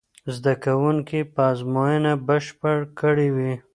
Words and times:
زده 0.33 0.53
کوونکي 0.63 1.19
به 1.33 1.41
ازموینه 1.51 2.13
بشپړه 2.27 2.73
کړې 2.99 3.27
وي. 3.35 3.53